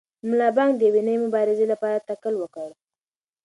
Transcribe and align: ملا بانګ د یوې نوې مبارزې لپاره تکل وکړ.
ملا 0.29 0.49
بانګ 0.55 0.71
د 0.77 0.81
یوې 0.89 1.01
نوې 1.07 1.19
مبارزې 1.25 1.65
لپاره 1.73 2.03
تکل 2.09 2.33
وکړ. 2.39 2.69